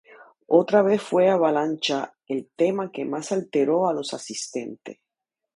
Otra 0.47 0.81
vez 0.81 0.99
fue 0.99 1.29
""Avalancha"" 1.29 2.11
el 2.27 2.49
tema 2.55 2.91
que 2.91 3.05
más 3.05 3.31
alteró 3.31 3.87
a 3.87 3.93
los 3.93 4.15
asistentes. 4.15 4.97